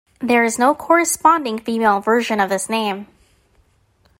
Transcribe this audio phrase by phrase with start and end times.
[0.19, 3.05] There is no corresponding female version of this name.